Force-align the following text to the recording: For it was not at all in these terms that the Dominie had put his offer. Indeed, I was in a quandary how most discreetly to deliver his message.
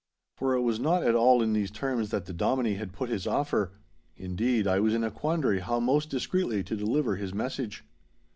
For 0.35 0.55
it 0.55 0.61
was 0.61 0.79
not 0.79 1.03
at 1.03 1.13
all 1.13 1.43
in 1.43 1.53
these 1.53 1.69
terms 1.69 2.09
that 2.09 2.25
the 2.25 2.33
Dominie 2.33 2.73
had 2.73 2.91
put 2.91 3.11
his 3.11 3.27
offer. 3.27 3.73
Indeed, 4.17 4.65
I 4.65 4.79
was 4.79 4.95
in 4.95 5.03
a 5.03 5.11
quandary 5.11 5.59
how 5.59 5.79
most 5.79 6.09
discreetly 6.09 6.63
to 6.63 6.75
deliver 6.75 7.17
his 7.17 7.35
message. 7.35 7.83